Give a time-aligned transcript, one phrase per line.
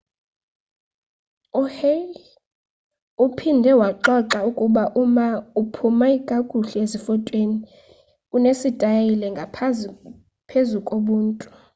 [1.61, 2.05] uhsieh
[3.23, 5.27] uphinde waxoxa ukuba uma
[5.59, 7.57] ophuma kakuhle zifotweni
[8.35, 11.45] unesitayile ngaphezu kobuntu